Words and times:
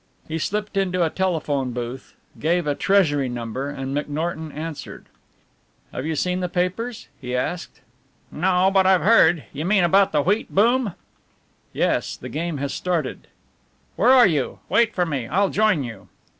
He 0.27 0.39
slipped 0.39 0.77
into 0.77 1.05
a 1.05 1.11
telephone 1.11 1.73
booth, 1.73 2.15
gave 2.39 2.65
a 2.65 2.73
Treasury 2.73 3.29
number 3.29 3.69
and 3.69 3.95
McNorton 3.95 4.51
answered. 4.51 5.05
"Have 5.91 6.07
you 6.07 6.15
seen 6.15 6.39
the 6.39 6.49
papers?" 6.49 7.07
he 7.19 7.35
asked. 7.35 7.81
"No, 8.31 8.71
but 8.73 8.87
I've 8.87 9.03
heard. 9.03 9.43
You 9.53 9.63
mean 9.63 9.83
about 9.83 10.11
the 10.11 10.23
wheat 10.23 10.49
boom?" 10.55 10.95
"Yes 11.71 12.17
the 12.17 12.29
game 12.29 12.57
has 12.57 12.73
started." 12.73 13.27
"Where 13.95 14.09
are 14.09 14.25
you 14.25 14.57
wait 14.69 14.95
for 14.95 15.05
me, 15.05 15.27
I'll 15.27 15.49
join 15.49 15.83
you." 15.83 16.07